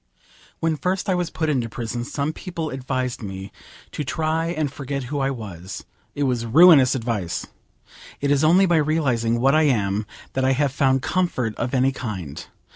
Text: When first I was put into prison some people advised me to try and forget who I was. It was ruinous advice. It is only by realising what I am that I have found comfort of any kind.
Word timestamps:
When 0.59 0.77
first 0.77 1.07
I 1.09 1.13
was 1.13 1.29
put 1.29 1.47
into 1.47 1.69
prison 1.69 2.03
some 2.05 2.33
people 2.33 2.71
advised 2.71 3.21
me 3.21 3.51
to 3.91 4.03
try 4.03 4.47
and 4.47 4.73
forget 4.73 5.03
who 5.13 5.19
I 5.19 5.29
was. 5.29 5.85
It 6.15 6.23
was 6.23 6.43
ruinous 6.43 6.95
advice. 6.95 7.45
It 8.19 8.31
is 8.31 8.43
only 8.43 8.65
by 8.65 8.77
realising 8.77 9.39
what 9.39 9.53
I 9.53 9.61
am 9.69 10.07
that 10.33 10.43
I 10.43 10.53
have 10.53 10.71
found 10.71 11.03
comfort 11.03 11.53
of 11.57 11.75
any 11.75 11.91
kind. 11.91 12.47